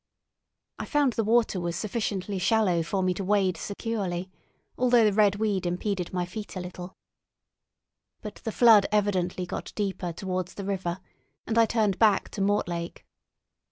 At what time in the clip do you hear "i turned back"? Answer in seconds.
11.55-12.29